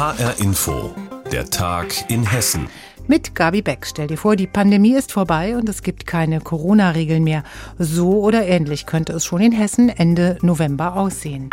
HR 0.00 0.40
Info, 0.40 0.94
der 1.30 1.50
Tag 1.50 2.10
in 2.10 2.24
Hessen. 2.24 2.70
Mit 3.06 3.34
Gabi 3.34 3.60
Beck. 3.60 3.84
Stell 3.84 4.06
dir 4.06 4.16
vor, 4.16 4.34
die 4.34 4.46
Pandemie 4.46 4.94
ist 4.94 5.12
vorbei 5.12 5.58
und 5.58 5.68
es 5.68 5.82
gibt 5.82 6.06
keine 6.06 6.40
Corona-Regeln 6.40 7.22
mehr. 7.22 7.42
So 7.78 8.22
oder 8.22 8.46
ähnlich 8.46 8.86
könnte 8.86 9.12
es 9.12 9.26
schon 9.26 9.42
in 9.42 9.52
Hessen 9.52 9.90
Ende 9.90 10.38
November 10.40 10.96
aussehen. 10.96 11.50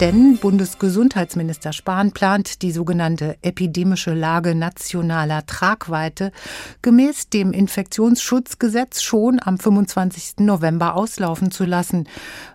Denn 0.00 0.38
Bundesgesundheitsminister 0.38 1.74
Spahn 1.74 2.12
plant 2.12 2.62
die 2.62 2.72
sogenannte 2.72 3.36
epidemische 3.42 4.14
Lage 4.14 4.54
nationaler 4.54 5.44
Tragweite 5.44 6.32
gemäß 6.80 7.28
dem 7.28 7.52
Infektionsschutzgesetz 7.52 9.02
schon 9.02 9.40
am 9.44 9.58
25. 9.58 10.38
November 10.38 10.96
auslaufen 10.96 11.50
zu 11.50 11.66
lassen. 11.66 12.08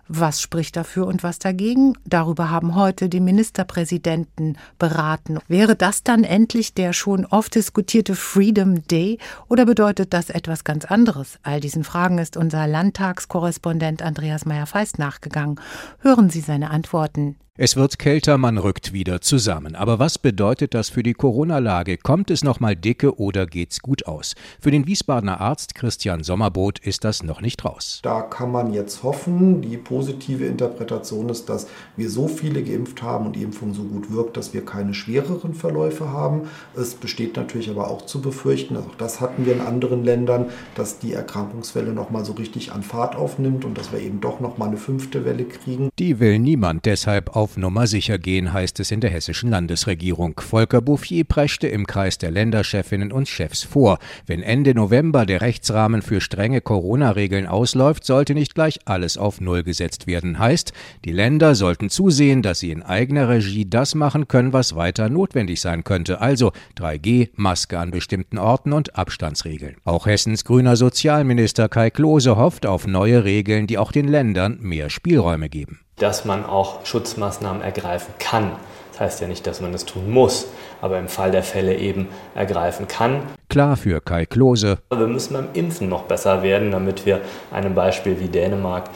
Was 0.08 0.40
spricht 0.40 0.76
dafür 0.76 1.06
und 1.06 1.22
was 1.22 1.38
dagegen? 1.38 1.94
Darüber 2.04 2.50
haben 2.50 2.76
heute 2.76 3.08
die 3.08 3.20
Ministerpräsidenten 3.20 4.56
beraten. 4.78 5.38
Wäre 5.48 5.74
das 5.74 6.04
dann 6.04 6.22
endlich 6.22 6.74
der 6.74 6.92
schon 6.92 7.26
oft 7.26 7.54
diskutierte 7.54 8.14
Freedom 8.14 8.86
Day 8.86 9.18
oder 9.48 9.66
bedeutet 9.66 10.12
das 10.12 10.30
etwas 10.30 10.62
ganz 10.62 10.84
anderes? 10.84 11.38
All 11.42 11.60
diesen 11.60 11.82
Fragen 11.82 12.18
ist 12.18 12.36
unser 12.36 12.66
Landtagskorrespondent 12.66 14.02
Andreas 14.02 14.44
Meyer-Feist 14.46 14.98
nachgegangen. 14.98 15.60
Hören 15.98 16.30
Sie 16.30 16.40
seine 16.40 16.70
Antworten. 16.70 17.36
Es 17.58 17.74
wird 17.74 17.98
kälter, 17.98 18.36
man 18.36 18.58
rückt 18.58 18.92
wieder 18.92 19.22
zusammen. 19.22 19.76
Aber 19.76 19.98
was 19.98 20.18
bedeutet 20.18 20.74
das 20.74 20.90
für 20.90 21.02
die 21.02 21.14
Corona-Lage? 21.14 21.96
Kommt 21.96 22.30
es 22.30 22.44
noch 22.44 22.60
mal 22.60 22.76
dicke 22.76 23.18
oder 23.18 23.46
geht's 23.46 23.80
gut 23.80 24.06
aus? 24.06 24.34
Für 24.60 24.70
den 24.70 24.86
Wiesbadener 24.86 25.40
Arzt 25.40 25.74
Christian 25.74 26.22
Sommerboot 26.22 26.78
ist 26.80 27.02
das 27.04 27.22
noch 27.22 27.40
nicht 27.40 27.64
raus. 27.64 28.00
Da 28.02 28.20
kann 28.20 28.52
man 28.52 28.74
jetzt 28.74 29.02
hoffen. 29.02 29.62
Die 29.62 29.78
positive 29.78 30.44
Interpretation 30.44 31.30
ist, 31.30 31.48
dass 31.48 31.66
wir 31.96 32.10
so 32.10 32.28
viele 32.28 32.62
geimpft 32.62 33.00
haben 33.00 33.24
und 33.24 33.36
die 33.36 33.42
Impfung 33.42 33.72
so 33.72 33.84
gut 33.84 34.12
wirkt, 34.12 34.36
dass 34.36 34.52
wir 34.52 34.62
keine 34.62 34.92
schwereren 34.92 35.54
Verläufe 35.54 36.10
haben. 36.10 36.50
Es 36.76 36.92
besteht 36.92 37.38
natürlich 37.38 37.70
aber 37.70 37.88
auch 37.88 38.04
zu 38.04 38.20
befürchten, 38.20 38.76
auch 38.76 38.94
das 38.98 39.22
hatten 39.22 39.46
wir 39.46 39.54
in 39.54 39.62
anderen 39.62 40.04
Ländern, 40.04 40.50
dass 40.74 40.98
die 40.98 41.14
Erkrankungswelle 41.14 41.94
noch 41.94 42.10
mal 42.10 42.22
so 42.22 42.34
richtig 42.34 42.72
an 42.72 42.82
Fahrt 42.82 43.16
aufnimmt 43.16 43.64
und 43.64 43.78
dass 43.78 43.92
wir 43.92 44.00
eben 44.00 44.20
doch 44.20 44.40
noch 44.40 44.58
mal 44.58 44.68
eine 44.68 44.76
fünfte 44.76 45.24
Welle 45.24 45.44
kriegen. 45.44 45.88
Die 45.98 46.20
will 46.20 46.38
niemand 46.38 46.84
deshalb 46.84 47.34
auf 47.34 47.45
auf 47.46 47.56
Nummer 47.56 47.86
sicher 47.86 48.18
gehen, 48.18 48.52
heißt 48.52 48.80
es 48.80 48.90
in 48.90 49.00
der 49.00 49.10
hessischen 49.10 49.50
Landesregierung. 49.50 50.40
Volker 50.40 50.80
Bouffier 50.80 51.22
preschte 51.22 51.68
im 51.68 51.86
Kreis 51.86 52.18
der 52.18 52.32
Länderchefinnen 52.32 53.12
und 53.12 53.28
Chefs 53.28 53.62
vor. 53.62 54.00
Wenn 54.26 54.42
Ende 54.42 54.74
November 54.74 55.24
der 55.26 55.42
Rechtsrahmen 55.42 56.02
für 56.02 56.20
strenge 56.20 56.60
Corona-Regeln 56.60 57.46
ausläuft, 57.46 58.04
sollte 58.04 58.34
nicht 58.34 58.56
gleich 58.56 58.80
alles 58.84 59.16
auf 59.16 59.40
Null 59.40 59.62
gesetzt 59.62 60.08
werden. 60.08 60.40
Heißt, 60.40 60.72
die 61.04 61.12
Länder 61.12 61.54
sollten 61.54 61.88
zusehen, 61.88 62.42
dass 62.42 62.58
sie 62.58 62.72
in 62.72 62.82
eigener 62.82 63.28
Regie 63.28 63.70
das 63.70 63.94
machen 63.94 64.26
können, 64.26 64.52
was 64.52 64.74
weiter 64.74 65.08
notwendig 65.08 65.60
sein 65.60 65.84
könnte. 65.84 66.20
Also 66.20 66.50
3G, 66.76 67.28
Maske 67.36 67.78
an 67.78 67.92
bestimmten 67.92 68.38
Orten 68.38 68.72
und 68.72 68.96
Abstandsregeln. 68.96 69.76
Auch 69.84 70.06
Hessens 70.06 70.44
grüner 70.44 70.74
Sozialminister 70.74 71.68
Kai 71.68 71.90
Klose 71.90 72.36
hofft 72.36 72.66
auf 72.66 72.88
neue 72.88 73.22
Regeln, 73.22 73.68
die 73.68 73.78
auch 73.78 73.92
den 73.92 74.08
Ländern 74.08 74.58
mehr 74.60 74.90
Spielräume 74.90 75.48
geben 75.48 75.78
dass 75.96 76.24
man 76.24 76.44
auch 76.44 76.84
Schutzmaßnahmen 76.84 77.62
ergreifen 77.62 78.14
kann. 78.18 78.52
Das 78.92 79.00
heißt 79.00 79.20
ja 79.20 79.28
nicht, 79.28 79.46
dass 79.46 79.60
man 79.60 79.74
es 79.74 79.84
tun 79.84 80.10
muss, 80.10 80.46
aber 80.80 80.98
im 80.98 81.08
Fall 81.08 81.30
der 81.30 81.42
Fälle 81.42 81.76
eben 81.76 82.08
ergreifen 82.34 82.88
kann. 82.88 83.22
Klar 83.48 83.76
für 83.76 84.00
Kai 84.00 84.26
Klose. 84.26 84.78
Wir 84.90 85.06
müssen 85.06 85.34
beim 85.34 85.48
Impfen 85.52 85.88
noch 85.88 86.04
besser 86.04 86.42
werden, 86.42 86.70
damit 86.70 87.06
wir 87.06 87.20
einem 87.52 87.74
Beispiel 87.74 88.20
wie 88.20 88.28
Dänemark 88.28 88.90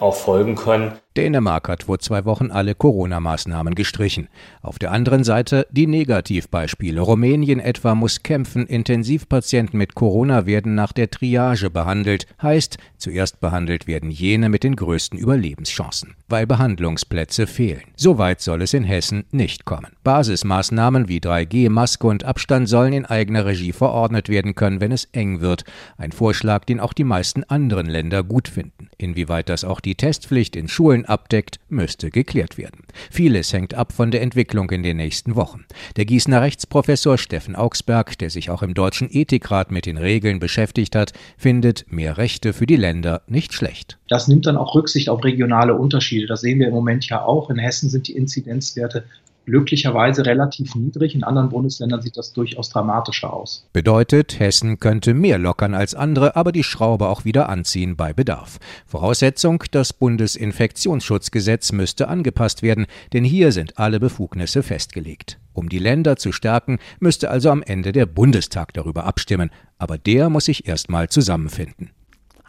auch 0.00 0.14
folgen 0.14 0.56
können. 0.56 0.92
Dänemark 1.16 1.68
hat 1.68 1.82
vor 1.82 1.98
zwei 1.98 2.24
Wochen 2.24 2.52
alle 2.52 2.76
Corona-Maßnahmen 2.76 3.74
gestrichen. 3.74 4.28
Auf 4.62 4.78
der 4.78 4.92
anderen 4.92 5.24
Seite 5.24 5.66
die 5.72 5.88
Negativbeispiele. 5.88 7.00
Rumänien 7.00 7.58
etwa 7.58 7.96
muss 7.96 8.22
kämpfen, 8.22 8.66
Intensivpatienten 8.66 9.76
mit 9.76 9.96
Corona 9.96 10.46
werden 10.46 10.76
nach 10.76 10.92
der 10.92 11.10
Triage 11.10 11.68
behandelt. 11.68 12.28
Heißt, 12.40 12.78
zuerst 12.96 13.40
behandelt 13.40 13.88
werden 13.88 14.12
jene 14.12 14.48
mit 14.48 14.62
den 14.62 14.76
größten 14.76 15.18
Überlebenschancen, 15.18 16.14
weil 16.28 16.46
Behandlungsplätze 16.46 17.48
fehlen. 17.48 17.82
Soweit 17.96 18.40
soll 18.40 18.62
es 18.62 18.72
in 18.72 18.84
Hessen 18.84 19.24
nicht 19.32 19.64
kommen. 19.64 19.90
Basismaßnahmen 20.04 21.08
wie 21.08 21.18
3G, 21.18 21.70
Maske 21.70 22.06
und 22.06 22.24
Abstand 22.24 22.68
sollen 22.68 22.92
in 22.92 23.04
eigener 23.04 23.46
Regie 23.46 23.72
verordnet 23.72 24.28
werden 24.28 24.54
können, 24.54 24.80
wenn 24.80 24.92
es 24.92 25.06
eng 25.06 25.40
wird. 25.40 25.64
Ein 25.98 26.12
Vorschlag, 26.12 26.64
den 26.66 26.78
auch 26.78 26.92
die 26.92 27.04
meisten 27.04 27.42
anderen 27.44 27.86
Länder 27.86 28.22
gut 28.22 28.46
finden. 28.46 28.90
Inwieweit 28.96 29.48
das 29.48 29.64
auch 29.64 29.80
die 29.80 29.96
Testpflicht 29.96 30.54
in 30.54 30.68
Schulen 30.68 30.99
Schulen 31.00 31.04
abdeckt, 31.06 31.58
müsste 31.68 32.10
geklärt 32.10 32.58
werden. 32.58 32.84
Vieles 33.10 33.52
hängt 33.52 33.74
ab 33.74 33.92
von 33.92 34.10
der 34.10 34.22
Entwicklung 34.22 34.70
in 34.70 34.82
den 34.82 34.96
nächsten 34.96 35.36
Wochen. 35.36 35.64
Der 35.96 36.04
Gießener 36.04 36.42
Rechtsprofessor 36.42 37.18
Steffen 37.18 37.56
Augsberg, 37.56 38.18
der 38.18 38.30
sich 38.30 38.50
auch 38.50 38.62
im 38.62 38.74
Deutschen 38.74 39.08
Ethikrat 39.10 39.70
mit 39.70 39.86
den 39.86 39.96
Regeln 39.96 40.40
beschäftigt 40.40 40.94
hat, 40.96 41.12
findet 41.36 41.90
mehr 41.90 42.18
Rechte 42.18 42.52
für 42.52 42.66
die 42.66 42.76
Länder 42.76 43.22
nicht 43.26 43.52
schlecht. 43.52 43.98
Das 44.08 44.28
nimmt 44.28 44.46
dann 44.46 44.56
auch 44.56 44.74
Rücksicht 44.74 45.08
auf 45.08 45.24
regionale 45.24 45.74
Unterschiede. 45.74 46.26
Das 46.26 46.40
sehen 46.40 46.58
wir 46.58 46.68
im 46.68 46.74
Moment 46.74 47.08
ja 47.08 47.24
auch. 47.24 47.50
In 47.50 47.58
Hessen 47.58 47.90
sind 47.90 48.08
die 48.08 48.16
Inzidenzwerte 48.16 49.04
glücklicherweise 49.50 50.24
relativ 50.24 50.74
niedrig. 50.74 51.14
In 51.14 51.24
anderen 51.24 51.48
Bundesländern 51.48 52.00
sieht 52.00 52.16
das 52.16 52.32
durchaus 52.32 52.70
dramatischer 52.70 53.32
aus. 53.32 53.68
Bedeutet, 53.72 54.38
Hessen 54.38 54.78
könnte 54.78 55.12
mehr 55.12 55.38
lockern 55.38 55.74
als 55.74 55.94
andere, 55.94 56.36
aber 56.36 56.52
die 56.52 56.62
Schraube 56.62 57.08
auch 57.08 57.24
wieder 57.24 57.48
anziehen 57.48 57.96
bei 57.96 58.12
Bedarf. 58.12 58.58
Voraussetzung, 58.86 59.64
das 59.72 59.92
Bundesinfektionsschutzgesetz 59.92 61.72
müsste 61.72 62.08
angepasst 62.08 62.62
werden, 62.62 62.86
denn 63.12 63.24
hier 63.24 63.52
sind 63.52 63.78
alle 63.78 64.00
Befugnisse 64.00 64.62
festgelegt. 64.62 65.38
Um 65.52 65.68
die 65.68 65.78
Länder 65.78 66.16
zu 66.16 66.32
stärken, 66.32 66.78
müsste 67.00 67.30
also 67.30 67.50
am 67.50 67.62
Ende 67.62 67.92
der 67.92 68.06
Bundestag 68.06 68.72
darüber 68.72 69.04
abstimmen, 69.04 69.50
aber 69.78 69.98
der 69.98 70.30
muss 70.30 70.44
sich 70.44 70.68
erstmal 70.68 71.08
zusammenfinden. 71.08 71.90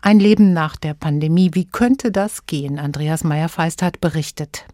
Ein 0.03 0.19
Leben 0.19 0.53
nach 0.53 0.77
der 0.77 0.95
Pandemie, 0.95 1.51
wie 1.53 1.65
könnte 1.65 2.11
das 2.11 2.47
gehen? 2.47 2.79
Andreas 2.79 3.23
Meyer-Feist 3.23 3.83
hat 3.83 4.01
berichtet. 4.01 4.65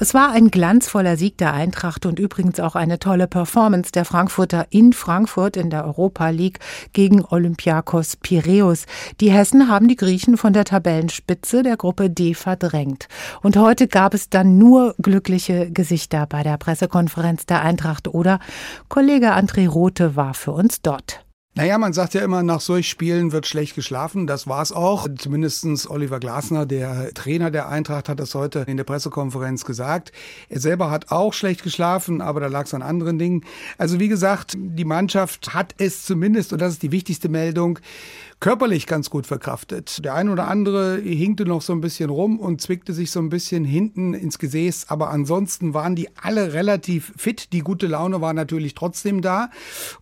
Es 0.00 0.12
war 0.12 0.32
ein 0.32 0.48
glanzvoller 0.48 1.16
Sieg 1.16 1.38
der 1.38 1.54
Eintracht 1.54 2.04
und 2.04 2.18
übrigens 2.18 2.58
auch 2.58 2.74
eine 2.74 2.98
tolle 2.98 3.28
Performance 3.28 3.92
der 3.92 4.04
Frankfurter 4.04 4.66
in 4.70 4.92
Frankfurt 4.92 5.56
in 5.56 5.70
der 5.70 5.84
Europa 5.86 6.28
League 6.30 6.58
gegen 6.92 7.24
Olympiakos 7.24 8.16
Piräus. 8.16 8.86
Die 9.20 9.30
Hessen 9.30 9.68
haben 9.68 9.88
die 9.88 9.96
Griechen 9.96 10.36
von 10.36 10.52
der 10.52 10.64
Tabellenspitze 10.64 11.62
der 11.62 11.76
Gruppe 11.76 12.10
D 12.10 12.34
verdrängt. 12.34 13.08
Und 13.42 13.56
heute 13.56 13.86
gab 13.86 14.14
es 14.14 14.28
dann 14.28 14.58
nur 14.58 14.94
glückliche 15.00 15.70
Gesichter 15.70 16.26
bei 16.26 16.42
der 16.42 16.58
Pressekonferenz 16.58 17.46
der 17.46 17.62
Eintracht 17.62 18.08
oder 18.08 18.40
Kollege 18.88 19.34
André 19.34 19.68
Rothe 19.68 20.16
war 20.16 20.34
für 20.34 20.52
uns 20.52 20.82
dort. 20.82 21.23
Naja, 21.56 21.78
man 21.78 21.92
sagt 21.92 22.14
ja 22.14 22.22
immer, 22.22 22.42
nach 22.42 22.60
solch 22.60 22.88
Spielen 22.88 23.30
wird 23.30 23.46
schlecht 23.46 23.76
geschlafen. 23.76 24.26
Das 24.26 24.48
war's 24.48 24.72
auch. 24.72 25.06
Zumindestens 25.16 25.88
Oliver 25.88 26.18
Glasner, 26.18 26.66
der 26.66 27.14
Trainer 27.14 27.52
der 27.52 27.68
Eintracht, 27.68 28.08
hat 28.08 28.18
das 28.18 28.34
heute 28.34 28.64
in 28.66 28.76
der 28.76 28.82
Pressekonferenz 28.82 29.64
gesagt. 29.64 30.10
Er 30.48 30.58
selber 30.58 30.90
hat 30.90 31.12
auch 31.12 31.32
schlecht 31.32 31.62
geschlafen, 31.62 32.20
aber 32.20 32.40
da 32.40 32.48
lag 32.48 32.64
es 32.64 32.74
an 32.74 32.82
anderen 32.82 33.20
Dingen. 33.20 33.44
Also 33.78 34.00
wie 34.00 34.08
gesagt, 34.08 34.54
die 34.56 34.84
Mannschaft 34.84 35.54
hat 35.54 35.76
es 35.78 36.04
zumindest, 36.04 36.52
und 36.52 36.60
das 36.60 36.72
ist 36.72 36.82
die 36.82 36.90
wichtigste 36.90 37.28
Meldung, 37.28 37.78
körperlich 38.44 38.86
ganz 38.86 39.08
gut 39.08 39.26
verkraftet. 39.26 40.04
Der 40.04 40.12
ein 40.12 40.28
oder 40.28 40.48
andere 40.48 40.98
hinkte 40.98 41.46
noch 41.46 41.62
so 41.62 41.72
ein 41.72 41.80
bisschen 41.80 42.10
rum 42.10 42.38
und 42.38 42.60
zwickte 42.60 42.92
sich 42.92 43.10
so 43.10 43.18
ein 43.18 43.30
bisschen 43.30 43.64
hinten 43.64 44.12
ins 44.12 44.38
Gesäß, 44.38 44.90
aber 44.90 45.08
ansonsten 45.08 45.72
waren 45.72 45.96
die 45.96 46.10
alle 46.20 46.52
relativ 46.52 47.14
fit. 47.16 47.54
Die 47.54 47.60
gute 47.60 47.86
Laune 47.86 48.20
war 48.20 48.34
natürlich 48.34 48.74
trotzdem 48.74 49.22
da. 49.22 49.48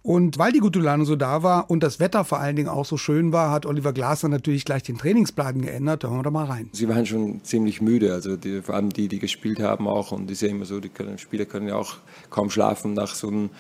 Und 0.03 0.39
weil 0.39 0.51
die 0.51 0.59
gute 0.59 0.81
Laune 0.81 1.05
so 1.05 1.15
da 1.15 1.45
war 1.45 1.71
und 1.71 1.85
das 1.85 2.01
Wetter 2.01 2.25
vor 2.25 2.41
allen 2.41 2.57
Dingen 2.57 2.69
auch 2.69 2.85
so 2.85 2.97
schön 2.97 3.31
war, 3.31 3.53
hat 3.53 3.65
Oliver 3.65 3.93
Glasner 3.93 4.31
natürlich 4.31 4.65
gleich 4.65 4.83
den 4.83 4.99
Trainingsplan 4.99 5.63
geändert. 5.63 6.03
Da 6.03 6.09
hören 6.09 6.19
wir 6.19 6.25
doch 6.25 6.33
mal 6.33 6.47
rein. 6.47 6.69
Sie 6.73 6.89
waren 6.89 7.07
schon 7.07 7.45
ziemlich 7.45 7.81
müde, 7.81 8.13
also 8.13 8.37
die, 8.37 8.61
vor 8.61 8.75
allem 8.75 8.91
die, 8.91 9.07
die 9.07 9.21
gespielt 9.21 9.61
haben 9.61 9.87
auch. 9.87 10.11
Und 10.11 10.29
ist 10.33 10.43
ja 10.43 10.49
immer 10.49 10.65
so, 10.65 10.81
die 10.81 10.89
können, 10.89 11.17
Spieler 11.19 11.45
können 11.45 11.69
ja 11.69 11.77
auch 11.77 11.99
kaum 12.29 12.51
schlafen 12.51 12.95
nach 12.95 13.15
so 13.15 13.29
einem 13.29 13.51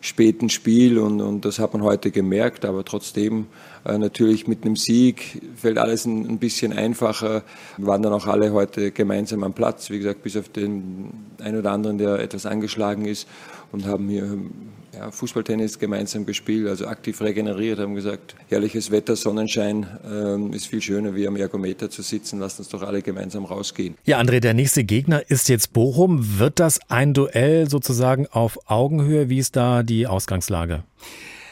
späten 0.00 0.48
Spiel 0.48 0.98
und, 0.98 1.20
und 1.20 1.44
das 1.44 1.58
hat 1.58 1.72
man 1.72 1.82
heute 1.82 2.10
gemerkt, 2.10 2.64
aber 2.64 2.84
trotzdem 2.84 3.46
äh, 3.84 3.98
natürlich 3.98 4.46
mit 4.46 4.64
einem 4.64 4.76
Sieg 4.76 5.42
fällt 5.56 5.78
alles 5.78 6.04
ein, 6.04 6.28
ein, 6.28 6.38
bisschen 6.38 6.72
einfacher. 6.72 7.42
Wir 7.76 7.86
waren 7.86 8.02
dann 8.02 8.12
auch 8.12 8.26
alle 8.26 8.52
heute 8.52 8.90
gemeinsam 8.90 9.42
am 9.44 9.54
Platz, 9.54 9.90
wie 9.90 9.98
gesagt, 9.98 10.22
bis 10.22 10.36
auf 10.36 10.48
den 10.48 11.10
einen 11.40 11.58
oder 11.58 11.72
anderen, 11.72 11.98
der 11.98 12.18
etwas 12.20 12.46
angeschlagen 12.46 13.04
ist 13.04 13.26
und 13.72 13.86
haben 13.86 14.08
hier 14.08 14.38
ja, 14.94 15.10
Fußballtennis 15.10 15.78
gemeinsam 15.78 16.26
gespielt, 16.26 16.66
also 16.68 16.86
aktiv 16.86 17.20
regeneriert, 17.20 17.78
haben 17.78 17.94
gesagt, 17.94 18.34
herrliches 18.48 18.90
Wetter, 18.90 19.16
Sonnenschein 19.16 19.86
ähm, 20.10 20.52
ist 20.52 20.66
viel 20.66 20.80
schöner, 20.80 21.14
wie 21.14 21.26
am 21.26 21.36
Ergometer 21.36 21.90
zu 21.90 22.02
sitzen. 22.02 22.40
Lasst 22.40 22.58
uns 22.58 22.68
doch 22.68 22.82
alle 22.82 23.02
gemeinsam 23.02 23.44
rausgehen. 23.44 23.96
Ja, 24.04 24.18
André, 24.18 24.40
der 24.40 24.54
nächste 24.54 24.84
Gegner 24.84 25.22
ist 25.30 25.48
jetzt 25.48 25.72
Bochum. 25.72 26.38
Wird 26.38 26.58
das 26.58 26.80
ein 26.88 27.14
Duell 27.14 27.68
sozusagen 27.68 28.26
auf 28.26 28.58
Augenhöhe? 28.66 29.28
Wie 29.28 29.38
ist 29.38 29.56
da 29.56 29.82
die 29.88 30.06
Ausgangslage? 30.06 30.84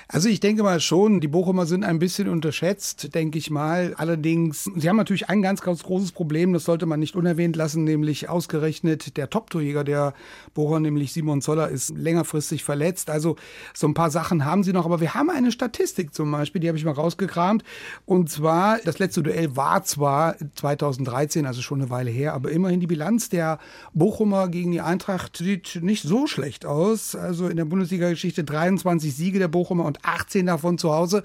Also 0.09 0.29
ich 0.29 0.39
denke 0.39 0.63
mal 0.63 0.79
schon, 0.79 1.21
die 1.21 1.27
Bochumer 1.27 1.67
sind 1.67 1.83
ein 1.83 1.99
bisschen 1.99 2.29
unterschätzt, 2.29 3.13
denke 3.17 3.39
ich 3.39 3.51
mal. 3.51 3.93
Allerdings, 3.97 4.71
sie 4.77 4.89
haben 4.89 4.97
natürlich 4.97 5.29
ein 5.29 5.43
ganz, 5.43 5.63
ganz 5.63 5.83
großes 5.83 6.13
Problem, 6.13 6.53
das 6.53 6.63
sollte 6.63 6.87
man 6.87 7.01
nicht 7.01 7.17
unerwähnt 7.17 7.57
lassen, 7.57 7.83
nämlich 7.83 8.29
ausgerechnet 8.29 9.17
der 9.17 9.31
Top-Torjäger 9.31 9.83
der 9.83 10.15
Bochumer, 10.55 10.79
nämlich 10.79 11.13
Simon 11.13 11.43
Zoller, 11.43 11.71
ist 11.71 11.91
längerfristig 11.97 12.63
verletzt. 12.63 13.11
Also 13.11 13.35
so 13.75 13.89
ein 13.89 13.95
paar 13.95 14.13
Sachen 14.13 14.45
haben 14.45 14.63
sie 14.63 14.73
noch, 14.73 14.85
aber 14.85 15.01
wir 15.01 15.15
haben 15.15 15.29
eine 15.29 15.51
Statistik 15.51 16.15
zum 16.15 16.31
Beispiel, 16.31 16.61
die 16.61 16.69
habe 16.69 16.79
ich 16.79 16.85
mal 16.85 16.93
rausgekramt. 16.93 17.65
Und 18.05 18.31
zwar, 18.31 18.79
das 18.85 19.01
letzte 19.01 19.25
Duell 19.25 19.57
war 19.57 19.83
zwar 19.83 20.37
2013, 20.55 21.47
also 21.47 21.63
schon 21.63 21.81
eine 21.81 21.91
Weile 21.91 22.13
her, 22.13 22.35
aber 22.35 22.53
immerhin 22.53 22.79
die 22.79 22.87
Bilanz 22.87 23.29
der 23.29 23.59
Bochumer 23.93 24.47
gegen 24.51 24.71
die 24.71 24.81
Eintracht 24.81 25.37
sieht 25.37 25.81
nicht 25.83 26.05
so 26.05 26.29
schlecht 26.29 26.65
aus. 26.65 27.17
Also 27.17 27.49
in 27.49 27.57
der 27.57 27.65
Bundesliga-Geschichte 27.65 28.45
23 28.45 29.13
Siege 29.13 29.41
der 29.41 29.49
Bochumer 29.49 29.85
und 29.85 29.96
18 30.03 30.47
davon 30.47 30.79
zu 30.79 30.93
Hause. 30.93 31.23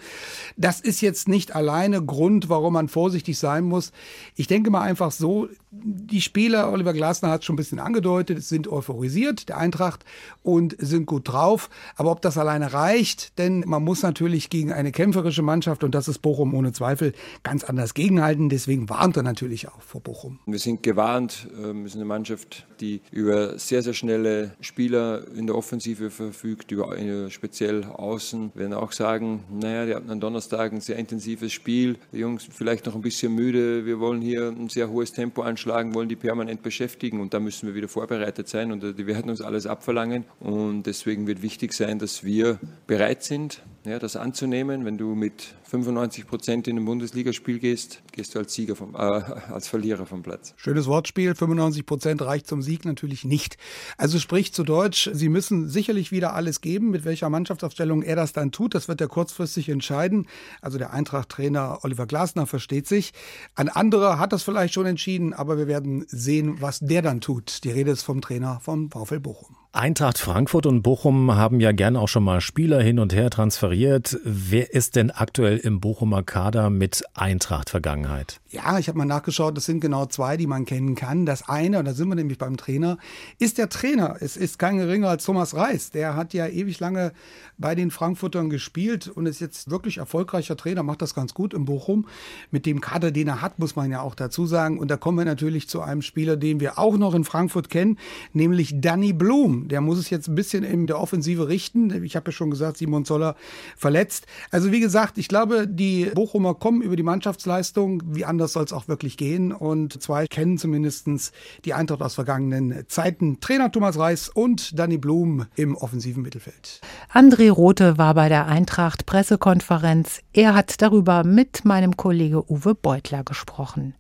Das 0.58 0.80
ist 0.80 1.02
jetzt 1.02 1.28
nicht 1.28 1.56
alleine 1.56 2.04
Grund, 2.04 2.50
warum 2.50 2.74
man 2.74 2.88
vorsichtig 2.88 3.38
sein 3.38 3.64
muss. 3.64 3.92
Ich 4.36 4.48
denke 4.48 4.70
mal 4.72 4.82
einfach 4.82 5.12
so, 5.12 5.48
die 5.74 6.22
Spieler, 6.22 6.70
Oliver 6.70 6.92
Glasner 6.92 7.30
hat 7.30 7.42
es 7.42 7.46
schon 7.46 7.54
ein 7.54 7.58
bisschen 7.58 7.80
angedeutet, 7.80 8.44
sind 8.44 8.68
euphorisiert, 8.68 9.48
der 9.48 9.58
Eintracht, 9.58 10.04
und 10.44 10.76
sind 10.78 11.06
gut 11.06 11.30
drauf. 11.32 11.70
Aber 11.96 12.12
ob 12.12 12.22
das 12.22 12.38
alleine 12.38 12.74
reicht, 12.74 13.38
denn 13.40 13.64
man 13.66 13.82
muss 13.82 14.04
natürlich 14.04 14.50
gegen 14.50 14.74
eine 14.74 14.92
kämpferische 14.92 15.42
Mannschaft, 15.42 15.86
und 15.86 15.96
das 15.96 16.10
ist 16.10 16.20
Bochum 16.20 16.54
ohne 16.54 16.74
Zweifel, 16.74 17.14
ganz 17.44 17.64
anders 17.64 17.94
gegenhalten. 17.94 18.50
Deswegen 18.50 18.90
warnt 18.90 19.16
er 19.16 19.24
natürlich 19.24 19.70
auch 19.70 19.82
vor 19.82 20.02
Bochum. 20.02 20.40
Wir 20.46 20.60
sind 20.60 20.84
gewarnt. 20.84 21.48
Wir 21.56 21.90
sind 21.90 22.02
eine 22.02 22.06
Mannschaft, 22.06 22.68
die 22.82 23.00
über 23.12 23.58
sehr, 23.58 23.82
sehr 23.82 23.94
schnelle 23.94 24.52
Spieler 24.60 25.26
in 25.34 25.48
der 25.48 25.56
Offensive 25.56 26.10
verfügt, 26.10 26.72
über 26.72 26.98
speziell 27.30 27.86
außen. 27.86 28.52
Wir 28.56 28.64
werden 28.64 28.74
auch 28.74 28.92
sagen, 28.92 29.46
naja, 29.50 29.86
die 29.86 29.96
hatten 29.96 30.10
am 30.10 30.20
Donnerstag 30.20 30.74
ein 30.74 30.82
sehr 30.82 30.98
intensives 30.98 31.54
Spiel. 31.54 31.98
Die 32.12 32.18
Jungs 32.18 32.46
vielleicht 32.52 32.88
noch 32.88 32.96
ein 32.96 33.02
bisschen 33.02 33.34
müde. 33.34 33.86
Wir 33.86 34.02
wollen 34.02 34.20
hier 34.22 34.50
ein 34.50 34.68
sehr 34.68 34.90
hohes 34.90 35.14
Tempo 35.14 35.42
anschauen 35.44 35.61
anschlagen, 35.62 35.94
wollen 35.94 36.10
die 36.10 36.16
permanent 36.16 36.64
beschäftigen. 36.64 37.20
Und 37.20 37.34
da 37.34 37.40
müssen 37.40 37.68
wir 37.68 37.76
wieder 37.76 37.88
vorbereitet 37.88 38.48
sein 38.48 38.72
und 38.72 38.98
die 38.98 39.08
werden 39.08 39.30
uns 39.30 39.42
alles 39.42 39.68
abverlangen. 39.68 40.26
Und 40.40 40.84
deswegen 40.84 41.28
wird 41.28 41.42
wichtig 41.42 41.74
sein, 41.74 42.00
dass 42.00 42.24
wir 42.24 42.60
bereit 42.88 43.24
sind, 43.24 43.62
ja, 43.86 44.00
das 44.00 44.16
anzunehmen. 44.16 44.86
Wenn 44.86 44.98
du 44.98 45.16
mit 45.16 45.56
95 45.64 46.28
Prozent 46.28 46.68
in 46.68 46.78
ein 46.78 46.86
Bundesligaspiel 46.86 47.60
gehst, 47.60 48.02
gehst 48.12 48.36
du 48.36 48.40
als 48.40 48.54
Sieger 48.54 48.76
vom, 48.76 48.94
äh, 48.94 48.98
als 48.98 49.68
Verlierer 49.68 50.06
vom 50.06 50.22
Platz. 50.22 50.54
Schönes 50.58 50.86
Wortspiel. 50.88 51.34
95 51.34 51.86
Prozent 51.86 52.22
reicht 52.22 52.48
zum 52.48 52.62
Sieg 52.62 52.86
natürlich 52.86 53.26
nicht. 53.26 53.58
Also 53.98 54.20
sprich 54.20 54.54
zu 54.54 54.64
Deutsch, 54.64 55.10
Sie 55.14 55.30
müssen 55.30 55.68
sicherlich 55.68 56.12
wieder 56.12 56.34
alles 56.34 56.62
geben. 56.62 56.92
Mit 56.92 57.06
welcher 57.06 57.30
Mannschaftsaufstellung 57.30 58.04
er 58.04 58.16
das 58.16 58.34
dann 58.34 58.52
tut, 58.52 58.76
das 58.76 58.88
wird 58.88 59.02
er 59.02 59.08
kurzfristig 59.08 59.70
entscheiden. 59.70 60.28
Also 60.62 60.78
der 60.78 60.94
Eintracht-Trainer 60.94 61.80
Oliver 61.84 62.06
Glasner 62.06 62.46
versteht 62.46 62.88
sich. 62.88 63.14
Ein 63.56 63.70
anderer 63.70 64.20
hat 64.20 64.34
das 64.34 64.44
vielleicht 64.44 64.74
schon 64.74 64.86
entschieden, 64.86 65.34
aber 65.34 65.58
wir 65.58 65.68
werden 65.68 66.06
sehen, 66.08 66.62
was 66.62 66.80
der 66.80 67.02
dann 67.02 67.22
tut. 67.22 67.64
Die 67.64 67.72
Rede 67.72 67.92
ist 67.92 68.04
vom 68.04 68.22
Trainer 68.22 68.60
vom 68.62 68.92
VfL 68.92 69.20
Bochum. 69.20 69.56
Eintracht 69.74 70.18
Frankfurt 70.18 70.66
und 70.66 70.82
Bochum 70.82 71.34
haben 71.34 71.62
ja 71.62 71.72
gern 71.72 71.96
auch 71.96 72.10
schon 72.10 72.26
mal 72.26 72.42
Spieler 72.42 72.82
hin 72.82 73.00
und 73.00 73.14
her 73.14 73.30
transferiert. 73.30 73.71
Wer 73.72 74.74
ist 74.74 74.96
denn 74.96 75.12
aktuell 75.12 75.58
im 75.58 75.80
Bochumer 75.80 76.24
Kader 76.24 76.70
mit 76.70 77.04
Eintracht-Vergangenheit? 77.14 78.42
Ja, 78.50 78.78
ich 78.78 78.90
habe 78.90 78.98
mal 78.98 79.06
nachgeschaut, 79.06 79.56
das 79.56 79.66
sind 79.66 79.80
genau 79.80 80.08
zwei, 80.08 80.36
die 80.36 80.46
man 80.46 80.66
kennen 80.66 80.96
kann. 80.96 81.26
Das 81.26 81.48
eine, 81.48 81.80
und 81.80 81.86
da 81.86 81.94
sind 81.94 82.10
wir 82.10 82.16
nämlich 82.16 82.38
beim 82.38 82.58
Trainer, 82.58 82.98
ist 83.40 83.58
der 83.58 83.70
Trainer. 83.70 84.18
Es 84.20 84.36
ist 84.36 84.60
kein 84.60 84.78
geringer 84.78 85.08
als 85.08 85.24
Thomas 85.24 85.56
Reis. 85.56 85.92
Der 85.92 86.18
hat 86.18 86.34
ja 86.34 86.48
ewig 86.48 86.82
lange 86.82 87.14
bei 87.58 87.74
den 87.74 87.92
Frankfurtern 87.92 88.50
gespielt 88.50 89.08
und 89.08 89.26
ist 89.26 89.40
jetzt 89.40 89.72
wirklich 89.72 90.00
erfolgreicher 90.00 90.58
Trainer, 90.58 90.84
macht 90.84 91.02
das 91.02 91.14
ganz 91.14 91.34
gut 91.34 91.54
in 91.54 91.64
Bochum. 91.64 92.08
Mit 92.50 92.66
dem 92.66 92.82
Kader, 92.82 93.12
den 93.12 93.30
er 93.30 93.42
hat, 93.42 93.58
muss 93.58 93.78
man 93.78 93.90
ja 93.90 94.02
auch 94.02 94.16
dazu 94.16 94.46
sagen. 94.46 94.80
Und 94.80 94.92
da 94.92 94.98
kommen 94.98 95.18
wir 95.18 95.26
natürlich 95.26 95.70
zu 95.70 95.80
einem 95.82 96.02
Spieler, 96.02 96.36
den 96.36 96.60
wir 96.60 96.78
auch 96.78 96.98
noch 96.98 97.14
in 97.14 97.24
Frankfurt 97.24 97.70
kennen, 97.70 97.98
nämlich 98.34 98.82
Danny 98.82 99.14
Blum. 99.14 99.70
Der 99.70 99.80
muss 99.80 99.98
es 99.98 100.10
jetzt 100.10 100.28
ein 100.28 100.36
bisschen 100.36 100.66
in 100.66 100.88
der 100.88 101.00
Offensive 101.00 101.48
richten. 101.48 102.04
Ich 102.04 102.18
habe 102.18 102.32
ja 102.32 102.32
schon 102.34 102.52
gesagt, 102.52 102.78
Simon 102.78 103.06
Zoller 103.06 103.38
verletzt. 103.78 104.26
Also 104.52 104.72
wie 104.72 104.80
gesagt, 104.80 105.18
ich 105.18 105.28
glaube, 105.28 105.68
die 105.68 106.06
Bochumer 106.14 106.56
kommen 106.56 106.82
über 106.82 106.96
die 106.96 107.04
Mannschaftsleistung. 107.04 108.04
Wie 108.06 108.26
anders 108.26 108.54
soll 108.54 108.64
es 108.64 108.74
auch 108.74 108.88
wirklich 108.88 109.18
gehen. 109.18 109.52
Und 109.52 110.02
zwei 110.02 110.28
kennen 110.28 110.58
zumindest 110.58 111.32
die 111.66 111.74
Eintracht 111.74 112.02
aus 112.02 112.16
vergangenen 112.16 112.86
Zeiten. 112.88 113.40
Trainer 113.40 113.72
Thomas 113.72 113.98
Reis 113.98 114.30
und 114.30 114.78
Danny 114.78 114.98
Blum 114.98 115.46
im 115.56 115.76
offensiven 115.76 116.24
Mittelfeld. 116.24 116.82
André 117.14 117.52
Rote 117.52 117.98
war 117.98 118.14
bei 118.14 118.30
der 118.30 118.48
Eintracht 118.48 119.06
Pressekonferenz. 119.06 120.22
Er 120.34 120.54
hat 120.54 120.82
darüber 120.82 121.24
mit 121.24 121.66
meinem 121.66 121.98
Kollege 121.98 122.50
Uwe 122.52 122.76
Beutler 122.76 123.24
gesprochen. 123.24 123.96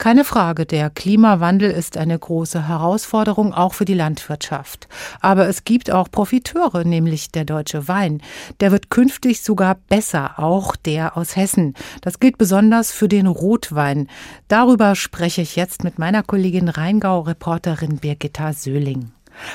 Keine 0.00 0.24
Frage, 0.24 0.64
der 0.64 0.88
Klimawandel 0.88 1.70
ist 1.70 1.98
eine 1.98 2.18
große 2.18 2.66
Herausforderung 2.66 3.52
auch 3.52 3.74
für 3.74 3.84
die 3.84 3.92
Landwirtschaft. 3.92 4.88
Aber 5.20 5.46
es 5.46 5.64
gibt 5.64 5.90
auch 5.90 6.10
Profiteure, 6.10 6.84
nämlich 6.84 7.32
der 7.32 7.44
deutsche 7.44 7.86
Wein. 7.86 8.22
Der 8.60 8.72
wird 8.72 8.88
künftig 8.88 9.42
sogar 9.42 9.74
besser, 9.74 10.38
auch 10.38 10.74
der 10.74 11.18
aus 11.18 11.36
Hessen. 11.36 11.74
Das 12.00 12.18
gilt 12.18 12.38
besonders 12.38 12.92
für 12.92 13.08
den 13.08 13.26
Rotwein. 13.26 14.08
Darüber 14.48 14.94
spreche 14.94 15.42
ich 15.42 15.54
jetzt 15.54 15.84
mit 15.84 15.98
meiner 15.98 16.22
Kollegin 16.22 16.70
Rheingau-Reporterin 16.70 17.98
Birgitta 17.98 18.54
Söhling. 18.54 19.12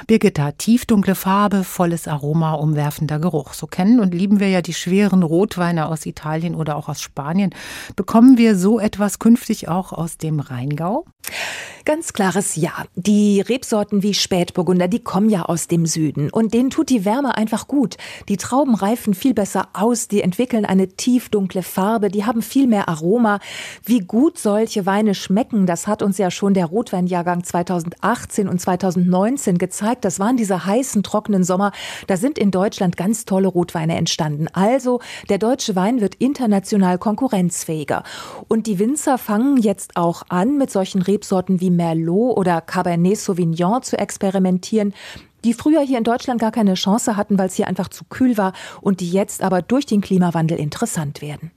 Birgitta, 0.07 0.51
tiefdunkle 0.51 1.15
Farbe, 1.15 1.63
volles 1.63 2.07
Aroma, 2.07 2.53
umwerfender 2.53 3.19
Geruch. 3.19 3.53
So 3.53 3.67
kennen 3.67 3.99
und 3.99 4.13
lieben 4.13 4.39
wir 4.39 4.49
ja 4.49 4.61
die 4.61 4.73
schweren 4.73 5.23
Rotweine 5.23 5.87
aus 5.87 6.05
Italien 6.05 6.55
oder 6.55 6.75
auch 6.75 6.89
aus 6.89 7.01
Spanien. 7.01 7.53
Bekommen 7.95 8.37
wir 8.37 8.55
so 8.55 8.79
etwas 8.79 9.19
künftig 9.19 9.67
auch 9.67 9.91
aus 9.93 10.17
dem 10.17 10.39
Rheingau? 10.39 11.05
Ganz 11.85 12.13
klares 12.13 12.55
Ja. 12.55 12.71
Die 12.95 13.41
Rebsorten 13.41 14.01
wie 14.01 14.15
Spätburgunder, 14.15 14.87
die 14.87 15.03
kommen 15.03 15.29
ja 15.29 15.43
aus 15.43 15.67
dem 15.67 15.85
Süden 15.85 16.31
und 16.31 16.55
denen 16.55 16.71
tut 16.71 16.89
die 16.89 17.05
Wärme 17.05 17.37
einfach 17.37 17.67
gut. 17.67 17.97
Die 18.27 18.37
Trauben 18.37 18.73
reifen 18.73 19.13
viel 19.13 19.35
besser 19.35 19.67
aus, 19.73 20.07
die 20.07 20.23
entwickeln 20.23 20.65
eine 20.65 20.87
tiefdunkle 20.87 21.61
Farbe, 21.61 22.09
die 22.09 22.25
haben 22.25 22.41
viel 22.41 22.65
mehr 22.65 22.89
Aroma. 22.89 23.39
Wie 23.83 23.99
gut 23.99 24.39
solche 24.39 24.87
Weine 24.87 25.13
schmecken, 25.13 25.67
das 25.67 25.85
hat 25.85 26.01
uns 26.01 26.17
ja 26.17 26.31
schon 26.31 26.55
der 26.55 26.65
Rotweinjahrgang 26.65 27.43
2018 27.43 28.49
und 28.49 28.59
2019 28.59 29.59
gezeigt. 29.59 30.05
Das 30.05 30.19
waren 30.19 30.37
diese 30.37 30.65
heißen, 30.65 31.03
trockenen 31.03 31.43
Sommer. 31.43 31.71
Da 32.07 32.17
sind 32.17 32.39
in 32.39 32.49
Deutschland 32.49 32.97
ganz 32.97 33.25
tolle 33.25 33.47
Rotweine 33.47 33.95
entstanden. 33.95 34.47
Also 34.53 35.01
der 35.29 35.37
deutsche 35.37 35.75
Wein 35.75 36.01
wird 36.01 36.15
international 36.15 36.97
konkurrenzfähiger. 36.97 38.01
Und 38.47 38.65
die 38.65 38.79
Winzer 38.79 39.19
fangen 39.19 39.57
jetzt 39.57 39.97
auch 39.97 40.23
an, 40.29 40.57
mit 40.57 40.71
solchen 40.71 41.03
Rebsorten 41.03 41.61
wie 41.61 41.74
Merlot 41.75 42.37
oder 42.37 42.61
Cabernet 42.61 43.17
Sauvignon 43.17 43.81
zu 43.83 43.97
experimentieren 43.97 44.93
die 45.45 45.53
früher 45.53 45.81
hier 45.81 45.99
in 45.99 46.03
Deutschland 46.03 46.41
gar 46.41 46.51
keine 46.51 46.73
Chance 46.73 47.15
hatten, 47.15 47.37
weil 47.37 47.47
es 47.47 47.55
hier 47.55 47.67
einfach 47.67 47.87
zu 47.87 48.03
kühl 48.05 48.35
war 48.35 48.53
und 48.81 48.99
die 48.99 49.11
jetzt 49.11 49.43
aber 49.43 49.61
durch 49.61 49.85
den 49.85 50.01
Klimawandel 50.01 50.57
interessant 50.57 51.21
werden. 51.21 51.51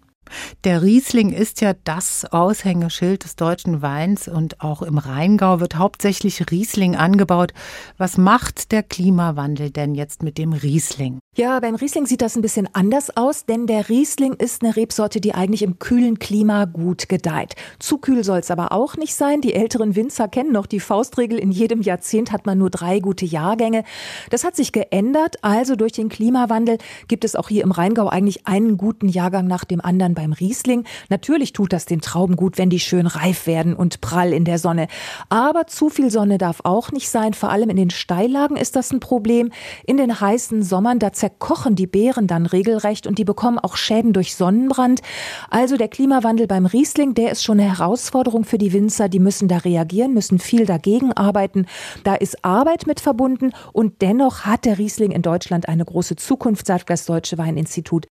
Der 0.64 0.82
Riesling 0.82 1.32
ist 1.32 1.60
ja 1.60 1.74
das 1.84 2.24
Aushängeschild 2.24 3.24
des 3.24 3.36
deutschen 3.36 3.82
Weins 3.82 4.28
und 4.28 4.60
auch 4.60 4.82
im 4.82 4.98
Rheingau 4.98 5.60
wird 5.60 5.76
hauptsächlich 5.76 6.50
Riesling 6.50 6.96
angebaut. 6.96 7.52
Was 7.96 8.18
macht 8.18 8.72
der 8.72 8.82
Klimawandel 8.82 9.70
denn 9.70 9.94
jetzt 9.94 10.22
mit 10.22 10.38
dem 10.38 10.52
Riesling? 10.52 11.18
Ja, 11.36 11.60
beim 11.60 11.76
Riesling 11.76 12.06
sieht 12.06 12.20
das 12.20 12.34
ein 12.34 12.42
bisschen 12.42 12.68
anders 12.72 13.16
aus, 13.16 13.46
denn 13.46 13.68
der 13.68 13.88
Riesling 13.88 14.32
ist 14.32 14.64
eine 14.64 14.74
Rebsorte, 14.74 15.20
die 15.20 15.34
eigentlich 15.34 15.62
im 15.62 15.78
kühlen 15.78 16.18
Klima 16.18 16.64
gut 16.64 17.08
gedeiht. 17.08 17.54
Zu 17.78 17.98
kühl 17.98 18.24
soll 18.24 18.40
es 18.40 18.50
aber 18.50 18.72
auch 18.72 18.96
nicht 18.96 19.14
sein. 19.14 19.40
Die 19.40 19.54
älteren 19.54 19.94
Winzer 19.94 20.26
kennen 20.26 20.50
noch 20.50 20.66
die 20.66 20.80
Faustregel, 20.80 21.38
in 21.38 21.52
jedem 21.52 21.80
Jahrzehnt 21.80 22.32
hat 22.32 22.44
man 22.44 22.58
nur 22.58 22.70
drei 22.70 22.98
gute 22.98 23.24
Jahrgänge. 23.24 23.84
Das 24.30 24.42
hat 24.42 24.56
sich 24.56 24.72
geändert, 24.72 25.36
also 25.42 25.76
durch 25.76 25.92
den 25.92 26.08
Klimawandel 26.08 26.78
gibt 27.06 27.24
es 27.24 27.36
auch 27.36 27.48
hier 27.48 27.62
im 27.62 27.70
Rheingau 27.70 28.08
eigentlich 28.08 28.48
einen 28.48 28.76
guten 28.76 29.08
Jahrgang 29.08 29.46
nach 29.46 29.64
dem 29.64 29.80
anderen 29.80 30.14
beim 30.18 30.32
Riesling. 30.32 30.82
Natürlich 31.10 31.52
tut 31.52 31.72
das 31.72 31.86
den 31.86 32.00
Trauben 32.00 32.34
gut, 32.34 32.58
wenn 32.58 32.70
die 32.70 32.80
schön 32.80 33.06
reif 33.06 33.46
werden 33.46 33.72
und 33.72 34.00
prall 34.00 34.32
in 34.32 34.44
der 34.44 34.58
Sonne. 34.58 34.88
Aber 35.28 35.68
zu 35.68 35.90
viel 35.90 36.10
Sonne 36.10 36.38
darf 36.38 36.60
auch 36.64 36.90
nicht 36.90 37.08
sein. 37.08 37.34
Vor 37.34 37.50
allem 37.50 37.70
in 37.70 37.76
den 37.76 37.90
Steillagen 37.90 38.56
ist 38.56 38.74
das 38.74 38.92
ein 38.92 38.98
Problem. 38.98 39.52
In 39.86 39.96
den 39.96 40.20
heißen 40.20 40.64
Sommern, 40.64 40.98
da 40.98 41.12
zerkochen 41.12 41.76
die 41.76 41.86
Beeren 41.86 42.26
dann 42.26 42.46
regelrecht 42.46 43.06
und 43.06 43.18
die 43.18 43.24
bekommen 43.24 43.60
auch 43.60 43.76
Schäden 43.76 44.12
durch 44.12 44.34
Sonnenbrand. 44.34 45.02
Also 45.50 45.76
der 45.76 45.86
Klimawandel 45.86 46.48
beim 46.48 46.66
Riesling, 46.66 47.14
der 47.14 47.30
ist 47.30 47.44
schon 47.44 47.60
eine 47.60 47.78
Herausforderung 47.78 48.42
für 48.42 48.58
die 48.58 48.72
Winzer. 48.72 49.08
Die 49.08 49.20
müssen 49.20 49.46
da 49.46 49.58
reagieren, 49.58 50.14
müssen 50.14 50.40
viel 50.40 50.66
dagegen 50.66 51.12
arbeiten. 51.12 51.66
Da 52.02 52.16
ist 52.16 52.44
Arbeit 52.44 52.88
mit 52.88 52.98
verbunden 52.98 53.52
und 53.72 54.02
dennoch 54.02 54.46
hat 54.46 54.64
der 54.64 54.78
Riesling 54.78 55.12
in 55.12 55.22
Deutschland 55.22 55.68
eine 55.68 55.84
große 55.84 56.16
Zukunft, 56.16 56.66
sagt 56.66 56.90
das 56.90 57.06
Deutsche 57.06 57.38
Weininstitut. 57.38 58.08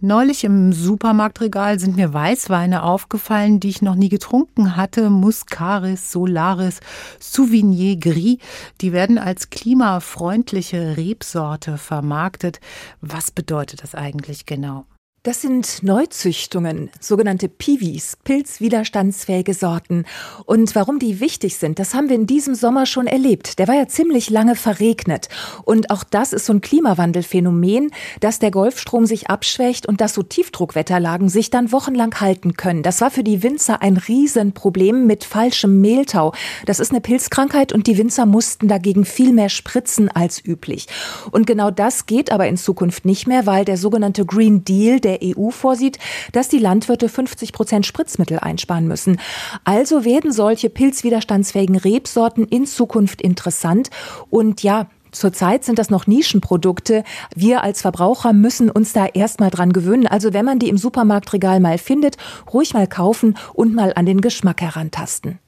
Neulich 0.00 0.44
im 0.44 0.74
Supermarktregal 0.74 1.78
sind 1.78 1.96
mir 1.96 2.12
Weißweine 2.12 2.82
aufgefallen, 2.82 3.60
die 3.60 3.70
ich 3.70 3.80
noch 3.80 3.94
nie 3.94 4.10
getrunken 4.10 4.76
hatte. 4.76 5.08
Muscaris, 5.08 6.12
Solaris, 6.12 6.80
Souvenir 7.18 7.96
Gris. 7.96 8.36
Die 8.82 8.92
werden 8.92 9.16
als 9.16 9.48
klimafreundliche 9.48 10.98
Rebsorte 10.98 11.78
vermarktet. 11.78 12.60
Was 13.00 13.30
bedeutet 13.30 13.82
das 13.82 13.94
eigentlich 13.94 14.44
genau? 14.44 14.84
Das 15.26 15.42
sind 15.42 15.82
Neuzüchtungen, 15.82 16.88
sogenannte 17.00 17.48
Piwis, 17.48 18.16
pilzwiderstandsfähige 18.22 19.54
Sorten. 19.54 20.04
Und 20.44 20.76
warum 20.76 21.00
die 21.00 21.18
wichtig 21.18 21.56
sind, 21.56 21.80
das 21.80 21.94
haben 21.94 22.08
wir 22.08 22.14
in 22.14 22.28
diesem 22.28 22.54
Sommer 22.54 22.86
schon 22.86 23.08
erlebt. 23.08 23.58
Der 23.58 23.66
war 23.66 23.74
ja 23.74 23.88
ziemlich 23.88 24.30
lange 24.30 24.54
verregnet. 24.54 25.28
Und 25.64 25.90
auch 25.90 26.04
das 26.04 26.32
ist 26.32 26.46
so 26.46 26.52
ein 26.52 26.60
Klimawandelphänomen, 26.60 27.90
dass 28.20 28.38
der 28.38 28.52
Golfstrom 28.52 29.04
sich 29.04 29.28
abschwächt 29.28 29.88
und 29.88 30.00
dass 30.00 30.14
so 30.14 30.22
Tiefdruckwetterlagen 30.22 31.28
sich 31.28 31.50
dann 31.50 31.72
wochenlang 31.72 32.20
halten 32.20 32.56
können. 32.56 32.84
Das 32.84 33.00
war 33.00 33.10
für 33.10 33.24
die 33.24 33.42
Winzer 33.42 33.82
ein 33.82 33.96
Riesenproblem 33.96 35.08
mit 35.08 35.24
falschem 35.24 35.80
Mehltau. 35.80 36.34
Das 36.66 36.78
ist 36.78 36.92
eine 36.92 37.00
Pilzkrankheit 37.00 37.72
und 37.72 37.88
die 37.88 37.98
Winzer 37.98 38.26
mussten 38.26 38.68
dagegen 38.68 39.04
viel 39.04 39.32
mehr 39.32 39.48
spritzen 39.48 40.08
als 40.08 40.44
üblich. 40.44 40.86
Und 41.32 41.48
genau 41.48 41.72
das 41.72 42.06
geht 42.06 42.30
aber 42.30 42.46
in 42.46 42.56
Zukunft 42.56 43.04
nicht 43.04 43.26
mehr, 43.26 43.44
weil 43.44 43.64
der 43.64 43.76
sogenannte 43.76 44.24
Green 44.24 44.62
Deal, 44.64 45.00
der 45.00 45.15
der 45.16 45.36
EU 45.38 45.50
vorsieht, 45.50 45.98
dass 46.32 46.48
die 46.48 46.58
Landwirte 46.58 47.08
50 47.08 47.52
Prozent 47.52 47.86
Spritzmittel 47.86 48.38
einsparen 48.38 48.86
müssen. 48.86 49.20
Also 49.64 50.04
werden 50.04 50.32
solche 50.32 50.70
pilzwiderstandsfähigen 50.70 51.76
Rebsorten 51.76 52.46
in 52.46 52.66
Zukunft 52.66 53.20
interessant 53.20 53.90
und 54.30 54.62
ja, 54.62 54.86
Zurzeit 55.12 55.64
sind 55.64 55.78
das 55.78 55.88
noch 55.88 56.06
Nischenprodukte. 56.06 57.02
Wir 57.34 57.62
als 57.62 57.80
Verbraucher 57.80 58.34
müssen 58.34 58.70
uns 58.70 58.92
da 58.92 59.06
erstmal 59.06 59.48
dran 59.48 59.72
gewöhnen. 59.72 60.06
Also 60.06 60.34
wenn 60.34 60.44
man 60.44 60.58
die 60.58 60.68
im 60.68 60.76
Supermarktregal 60.76 61.58
mal 61.58 61.78
findet, 61.78 62.16
ruhig 62.52 62.74
mal 62.74 62.86
kaufen 62.86 63.38
und 63.54 63.74
mal 63.74 63.94
an 63.94 64.04
den 64.04 64.20
Geschmack 64.20 64.60
herantasten. 64.60 65.38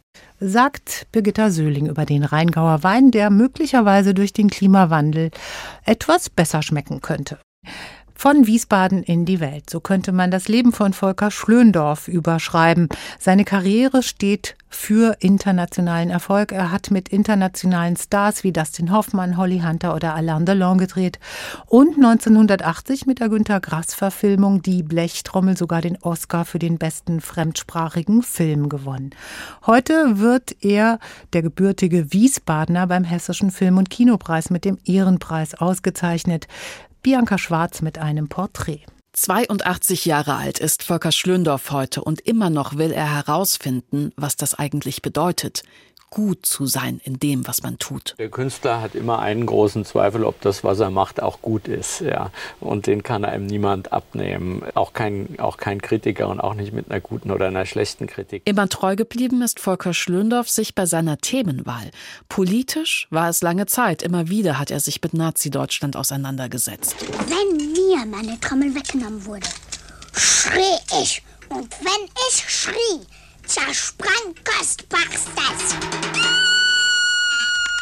Sagt 0.41 1.09
Birgitta 1.13 1.51
Söhling 1.51 1.87
über 1.87 2.07
den 2.07 2.25
Rheingauer 2.25 2.83
Wein, 2.83 3.11
der 3.11 3.29
möglicherweise 3.29 4.15
durch 4.15 4.33
den 4.33 4.49
Klimawandel 4.49 5.33
etwas 5.85 6.31
besser 6.31 6.63
schmecken 6.63 7.03
könnte. 7.03 7.39
Von 8.21 8.49
Wiesbaden 8.49 9.05
in 9.05 9.27
die 9.27 9.39
Welt. 9.39 9.71
So 9.71 9.79
könnte 9.79 10.11
man 10.11 10.33
das 10.33 10.49
Leben 10.49 10.73
von 10.73 10.93
Volker 10.93 11.31
Schlöndorff 11.31 12.09
überschreiben. 12.09 12.89
Seine 13.21 13.45
Karriere 13.45 14.03
steht 14.03 14.57
für 14.69 15.17
internationalen 15.21 16.11
Erfolg. 16.11 16.51
Er 16.51 16.73
hat 16.73 16.91
mit 16.91 17.09
internationalen 17.09 17.97
Stars 17.97 18.43
wie 18.43 18.53
Dustin 18.53 18.93
Hoffmann, 18.93 19.37
Holly 19.37 19.61
Hunter 19.61 19.95
oder 19.95 20.17
Alain 20.17 20.45
Delon 20.45 20.79
gedreht 20.79 21.21
und 21.67 21.97
1980 21.97 23.07
mit 23.07 23.21
der 23.21 23.29
Günter 23.29 23.61
Grass 23.61 23.95
Verfilmung 23.95 24.63
Die 24.63 24.83
Blechtrommel 24.83 25.57
sogar 25.57 25.81
den 25.81 25.97
Oscar 26.03 26.45
für 26.45 26.59
den 26.59 26.77
besten 26.77 27.21
fremdsprachigen 27.21 28.23
Film 28.23 28.69
gewonnen. 28.69 29.11
Heute 29.65 30.19
wird 30.19 30.57
er, 30.61 30.99
der 31.33 31.43
gebürtige 31.43 32.13
Wiesbadener, 32.13 32.89
beim 32.89 33.05
Hessischen 33.05 33.53
Film- 33.53 33.79
und 33.79 33.91
Kinopreis 33.91 34.51
mit 34.51 34.65
dem 34.65 34.77
Ehrenpreis 34.85 35.55
ausgezeichnet. 35.55 36.49
Bianca 37.02 37.38
Schwarz 37.38 37.81
mit 37.83 37.99
einem 37.99 38.28
Porträt. 38.28 38.81
82 39.12 40.05
Jahre 40.05 40.35
alt 40.35 40.59
ist 40.59 40.83
Volker 40.83 41.12
Schlöndorff 41.12 41.71
heute 41.71 42.02
und 42.02 42.21
immer 42.21 42.50
noch 42.50 42.76
will 42.76 42.93
er 42.93 43.14
herausfinden, 43.14 44.12
was 44.17 44.37
das 44.37 44.55
eigentlich 44.55 45.02
bedeutet 45.02 45.62
gut 46.11 46.47
zu 46.47 46.67
sein 46.67 47.00
in 47.05 47.19
dem, 47.19 47.47
was 47.47 47.62
man 47.62 47.79
tut. 47.79 48.15
Der 48.19 48.31
Künstler 48.31 48.81
hat 48.81 48.95
immer 48.95 49.19
einen 49.19 49.47
großen 49.47 49.85
Zweifel, 49.85 50.25
ob 50.25 50.41
das, 50.41 50.65
was 50.65 50.81
er 50.81 50.91
macht, 50.91 51.23
auch 51.23 51.43
gut 51.43 51.69
ist. 51.69 52.00
Ja. 52.00 52.31
Und 52.61 52.87
den 52.87 53.03
kann 53.03 53.25
einem 53.25 53.47
niemand 53.47 53.93
abnehmen. 53.93 54.62
Auch 54.75 54.93
kein, 54.93 55.38
auch 55.38 55.57
kein 55.57 55.81
Kritiker 55.83 56.29
und 56.29 56.41
auch 56.41 56.55
nicht 56.55 56.73
mit 56.73 56.91
einer 56.91 57.00
guten 57.00 57.31
oder 57.31 57.47
einer 57.47 57.67
schlechten 57.67 58.07
Kritik. 58.07 58.43
Immer 58.45 58.69
treu 58.69 58.97
geblieben 58.97 59.43
ist 59.43 59.61
Volker 59.61 59.95
Schlöndorff 59.95 60.49
sich 60.49 60.75
bei 60.75 60.87
seiner 60.87 61.19
Themenwahl. 61.19 61.91
Politisch 62.29 63.07
war 63.11 63.29
es 63.29 63.43
lange 63.43 63.67
Zeit. 63.67 64.03
Immer 64.03 64.29
wieder 64.29 64.59
hat 64.59 64.71
er 64.71 64.81
sich 64.81 65.03
mit 65.03 65.15
Nazi-Deutschland 65.15 65.97
auseinandergesetzt. 65.97 66.97
Wenn 67.27 67.73
mir 67.73 68.07
meine 68.07 68.38
Trommel 68.41 68.75
weggenommen 68.75 69.25
wurde, 69.25 69.49
schrie 70.15 70.79
ich. 71.03 71.23
Und 71.50 71.71
wenn 71.81 72.09
ich 72.29 72.45
schrie, 72.49 73.07
zersprang 73.49 74.35
Kostbarstes. 74.45 75.75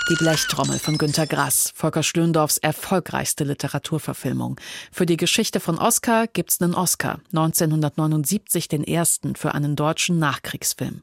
Die 0.09 0.15
Blechtrommel 0.15 0.79
von 0.79 0.97
Günter 0.97 1.27
Grass, 1.27 1.73
Volker 1.75 2.05
Schlöndorffs 2.05 2.59
erfolgreichste 2.59 3.43
Literaturverfilmung. 3.43 4.61
Für 4.93 5.07
die 5.07 5.17
Geschichte 5.17 5.59
von 5.59 5.79
Oscar 5.79 6.29
gibt's 6.29 6.63
einen 6.63 6.77
Oscar, 6.77 7.19
1979 7.33 8.69
den 8.69 8.85
ersten 8.85 9.35
für 9.35 9.55
einen 9.55 9.75
deutschen 9.75 10.21
Nachkriegsfilm. 10.21 11.03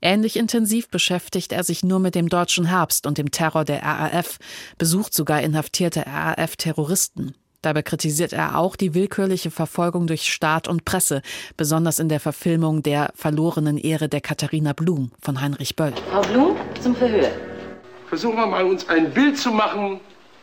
Ähnlich 0.00 0.36
intensiv 0.36 0.88
beschäftigt 0.88 1.52
er 1.52 1.62
sich 1.62 1.84
nur 1.84 2.00
mit 2.00 2.16
dem 2.16 2.28
deutschen 2.28 2.66
Herbst 2.66 3.06
und 3.06 3.18
dem 3.18 3.30
Terror 3.30 3.64
der 3.64 3.84
RAF, 3.84 4.40
besucht 4.78 5.14
sogar 5.14 5.42
inhaftierte 5.42 6.04
RAF-Terroristen. 6.04 7.36
Dabei 7.62 7.82
kritisiert 7.82 8.32
er 8.32 8.58
auch 8.58 8.74
die 8.74 8.92
willkürliche 8.92 9.52
Verfolgung 9.52 10.08
durch 10.08 10.32
Staat 10.32 10.66
und 10.66 10.84
Presse, 10.84 11.22
besonders 11.56 12.00
in 12.00 12.08
der 12.08 12.18
Verfilmung 12.18 12.82
der 12.82 13.12
verlorenen 13.14 13.78
Ehre 13.78 14.08
der 14.08 14.20
Katharina 14.20 14.72
Blum 14.72 15.12
von 15.20 15.40
Heinrich 15.40 15.76
Böll. 15.76 15.92
Frau 16.10 16.22
Blum, 16.22 16.56
zum 16.80 16.96
Verhör. 16.96 17.30
Versuchen 18.08 18.36
wir 18.36 18.46
mal, 18.46 18.64
uns 18.64 18.88
ein 18.88 19.10
Bild 19.12 19.38
zu 19.38 19.50
machen 19.50 20.00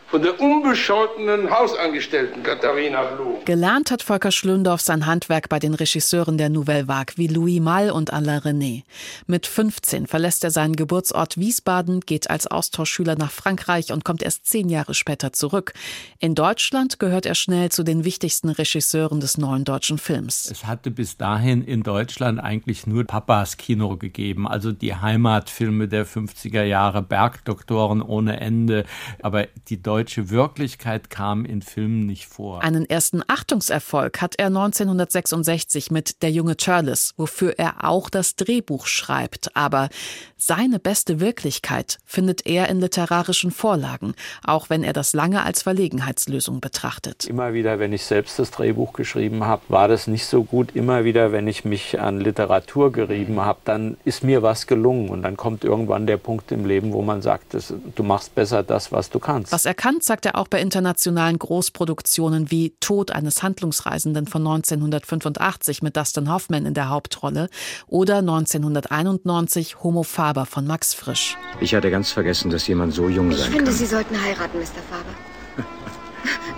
von 0.09 0.23
der 0.23 0.39
unbescholtenen 0.41 1.51
Hausangestellten 1.51 2.41
Katharina 2.41 3.03
Blum. 3.03 3.35
Gelernt 3.45 3.91
hat 3.91 4.01
Volker 4.01 4.31
Schlöndorff 4.31 4.81
sein 4.81 5.05
Handwerk 5.05 5.49
bei 5.49 5.59
den 5.59 5.75
Regisseuren 5.75 6.39
der 6.39 6.49
Nouvelle 6.49 6.87
Vague 6.87 7.13
wie 7.17 7.27
Louis 7.27 7.59
Malle 7.59 7.93
und 7.93 8.11
Alain 8.11 8.39
René. 8.39 8.83
Mit 9.27 9.45
15 9.45 10.07
verlässt 10.07 10.43
er 10.43 10.49
seinen 10.49 10.75
Geburtsort 10.75 11.37
Wiesbaden, 11.37 11.99
geht 11.99 12.29
als 12.29 12.47
Austauschschüler 12.47 13.15
nach 13.15 13.29
Frankreich 13.29 13.91
und 13.91 14.03
kommt 14.03 14.23
erst 14.23 14.47
zehn 14.47 14.69
Jahre 14.69 14.95
später 14.95 15.31
zurück. 15.31 15.73
In 16.17 16.33
Deutschland 16.33 16.99
gehört 16.99 17.27
er 17.27 17.35
schnell 17.35 17.69
zu 17.69 17.83
den 17.83 18.03
wichtigsten 18.03 18.49
Regisseuren 18.49 19.19
des 19.19 19.37
neuen 19.37 19.63
deutschen 19.63 19.99
Films. 19.99 20.49
Es 20.49 20.65
hatte 20.65 20.89
bis 20.89 21.17
dahin 21.17 21.63
in 21.63 21.83
Deutschland 21.83 22.39
eigentlich 22.39 22.87
nur 22.87 23.03
Papas 23.03 23.57
Kino 23.57 23.95
gegeben, 23.95 24.47
also 24.47 24.71
die 24.71 24.95
Heimatfilme 24.95 25.87
der 25.87 26.07
50er 26.07 26.63
Jahre, 26.63 27.03
Bergdoktoren 27.03 28.01
ohne 28.01 28.39
Ende, 28.39 28.85
aber 29.21 29.47
die 29.67 29.81
deutsche 29.83 29.98
deutsche 29.99 30.29
Wirklichkeit 30.29 31.09
kam 31.09 31.43
in 31.43 31.61
Filmen 31.61 32.05
nicht 32.05 32.25
vor. 32.25 32.63
Einen 32.63 32.89
ersten 32.89 33.21
Achtungserfolg 33.27 34.21
hat 34.21 34.35
er 34.37 34.45
1966 34.45 35.91
mit 35.91 36.21
Der 36.21 36.31
junge 36.31 36.55
Charles, 36.55 37.13
wofür 37.17 37.55
er 37.57 37.83
auch 37.83 38.09
das 38.09 38.37
Drehbuch 38.37 38.87
schreibt. 38.87 39.57
Aber 39.57 39.89
seine 40.37 40.79
beste 40.79 41.19
Wirklichkeit 41.19 41.97
findet 42.05 42.45
er 42.45 42.69
in 42.69 42.79
literarischen 42.79 43.51
Vorlagen, 43.51 44.13
auch 44.41 44.69
wenn 44.69 44.85
er 44.85 44.93
das 44.93 45.11
lange 45.11 45.43
als 45.43 45.63
Verlegenheitslösung 45.63 46.61
betrachtet. 46.61 47.25
Immer 47.25 47.53
wieder, 47.53 47.79
wenn 47.79 47.91
ich 47.91 48.05
selbst 48.05 48.39
das 48.39 48.51
Drehbuch 48.51 48.93
geschrieben 48.93 49.43
habe, 49.43 49.63
war 49.67 49.89
das 49.89 50.07
nicht 50.07 50.27
so 50.27 50.45
gut. 50.45 50.77
Immer 50.77 51.03
wieder, 51.03 51.33
wenn 51.33 51.45
ich 51.45 51.65
mich 51.65 51.99
an 51.99 52.21
Literatur 52.21 52.93
gerieben 52.93 53.41
habe, 53.41 53.59
dann 53.65 53.97
ist 54.05 54.23
mir 54.23 54.41
was 54.43 54.65
gelungen. 54.65 55.09
Und 55.09 55.23
dann 55.23 55.35
kommt 55.35 55.65
irgendwann 55.65 56.07
der 56.07 56.15
Punkt 56.15 56.53
im 56.53 56.65
Leben, 56.65 56.93
wo 56.93 57.01
man 57.01 57.21
sagt, 57.21 57.57
du 57.95 58.03
machst 58.03 58.33
besser 58.33 58.63
das, 58.63 58.93
was 58.93 59.09
du 59.09 59.19
kannst. 59.19 59.51
Was 59.51 59.65
er 59.65 59.73
kann, 59.73 59.88
Bekannt 59.89 60.03
sagt 60.03 60.27
er 60.27 60.37
auch 60.37 60.47
bei 60.47 60.61
internationalen 60.61 61.39
Großproduktionen 61.39 62.51
wie 62.51 62.75
Tod 62.79 63.09
eines 63.09 63.41
Handlungsreisenden 63.41 64.27
von 64.27 64.45
1985 64.45 65.81
mit 65.81 65.97
Dustin 65.97 66.31
Hoffman 66.31 66.67
in 66.67 66.75
der 66.75 66.89
Hauptrolle 66.89 67.49
oder 67.87 68.17
1991 68.17 69.81
Homo 69.81 70.03
Faber 70.03 70.45
von 70.45 70.67
Max 70.67 70.93
Frisch. 70.93 71.39
Ich 71.59 71.73
hatte 71.73 71.89
ganz 71.89 72.11
vergessen, 72.11 72.51
dass 72.51 72.67
jemand 72.67 72.93
so 72.93 73.09
jung 73.09 73.31
sein 73.31 73.39
kann. 73.39 73.49
Ich 73.49 73.55
finde, 73.55 73.71
Sie 73.71 73.87
sollten 73.87 74.21
heiraten, 74.21 74.59
Mr. 74.59 74.65
Faber. 74.91 75.65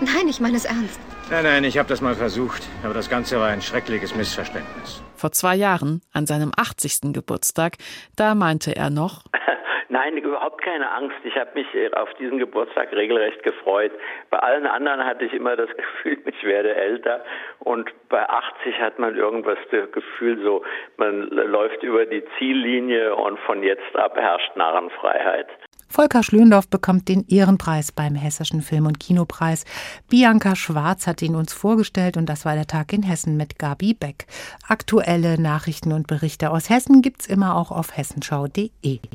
Nein, 0.02 0.28
ich 0.28 0.38
meine 0.38 0.58
es 0.58 0.66
ernst. 0.66 1.00
Nein, 1.30 1.44
nein, 1.44 1.64
ich 1.64 1.78
habe 1.78 1.88
das 1.88 2.02
mal 2.02 2.14
versucht, 2.14 2.62
aber 2.82 2.92
das 2.92 3.08
Ganze 3.08 3.40
war 3.40 3.48
ein 3.48 3.62
schreckliches 3.62 4.14
Missverständnis. 4.14 5.00
Vor 5.16 5.32
zwei 5.32 5.56
Jahren, 5.56 6.02
an 6.12 6.26
seinem 6.26 6.52
80. 6.54 7.14
Geburtstag, 7.14 7.78
da 8.14 8.34
meinte 8.34 8.76
er 8.76 8.90
noch, 8.90 9.24
Nein, 9.92 10.16
überhaupt 10.16 10.62
keine 10.62 10.90
Angst. 10.90 11.18
Ich 11.22 11.36
habe 11.36 11.50
mich 11.52 11.66
äh, 11.74 11.90
auf 11.92 12.08
diesen 12.14 12.38
Geburtstag 12.38 12.90
regelrecht 12.92 13.42
gefreut. 13.42 13.92
Bei 14.30 14.38
allen 14.38 14.66
anderen 14.66 15.04
hatte 15.04 15.26
ich 15.26 15.34
immer 15.34 15.54
das 15.54 15.68
Gefühl, 15.76 16.16
ich 16.24 16.42
werde 16.44 16.74
älter. 16.74 17.22
Und 17.58 17.90
bei 18.08 18.26
80 18.26 18.80
hat 18.80 18.98
man 18.98 19.14
irgendwas 19.16 19.58
das 19.70 19.92
Gefühl, 19.92 20.42
so 20.42 20.64
man 20.96 21.28
läuft 21.28 21.82
über 21.82 22.06
die 22.06 22.24
Ziellinie 22.38 23.14
und 23.14 23.38
von 23.40 23.62
jetzt 23.62 23.94
ab 23.94 24.16
herrscht 24.16 24.56
Narrenfreiheit. 24.56 25.48
Volker 25.90 26.22
Schlöndorff 26.22 26.70
bekommt 26.70 27.10
den 27.10 27.26
Ehrenpreis 27.28 27.92
beim 27.92 28.14
Hessischen 28.14 28.62
Film- 28.62 28.86
und 28.86 28.98
Kinopreis. 28.98 29.66
Bianca 30.08 30.56
Schwarz 30.56 31.06
hat 31.06 31.20
ihn 31.20 31.36
uns 31.36 31.52
vorgestellt 31.52 32.16
und 32.16 32.30
das 32.30 32.46
war 32.46 32.54
der 32.54 32.66
Tag 32.66 32.94
in 32.94 33.02
Hessen 33.02 33.36
mit 33.36 33.58
Gabi 33.58 33.92
Beck. 33.92 34.24
Aktuelle 34.66 35.38
Nachrichten 35.38 35.92
und 35.92 36.06
Berichte 36.06 36.50
aus 36.50 36.70
Hessen 36.70 37.02
gibt's 37.02 37.26
immer 37.26 37.56
auch 37.56 37.70
auf 37.70 37.94
hessenschau.de. 37.94 39.00